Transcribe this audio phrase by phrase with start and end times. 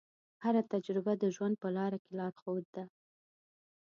[0.43, 2.83] هره تجربه د ژوند په لاره کې لارښود ده.